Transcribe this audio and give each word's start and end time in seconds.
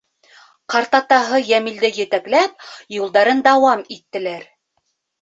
Ҡартатаһы 0.73 1.41
Йәмилде 1.51 1.93
етәкләп 1.99 2.67
юлдарын 2.99 3.47
дауам 3.51 3.89
иттеләр. 3.99 4.53